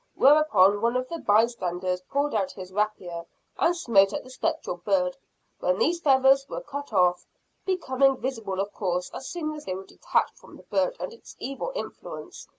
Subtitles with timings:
[0.15, 3.23] Whereupon one of the by standers pulled out his rapier,
[3.59, 5.15] and smote at the spectral bird
[5.59, 7.27] when these feathers were cut off;
[7.67, 11.35] becoming visible of course as soon as they were detached from the bird and its
[11.37, 12.47] evil influence.